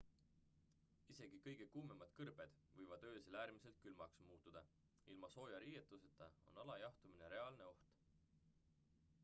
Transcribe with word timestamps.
isegi 1.15 1.41
kõige 1.47 1.65
kuumemad 1.73 2.13
kõrbed 2.19 2.55
võivad 2.77 3.05
öösel 3.09 3.37
äärmiselt 3.41 3.77
külmaks 3.83 4.23
muutuda 4.29 4.63
ilma 5.17 5.29
sooja 5.35 5.59
riietuseta 5.65 6.29
on 6.53 6.63
alajahtumine 6.65 7.29
reaalne 7.35 7.69
oht 7.75 7.93